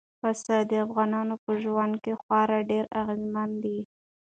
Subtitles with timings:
[0.21, 3.79] پسه د افغانانو په ژوند خورا ډېر اغېزمن دی.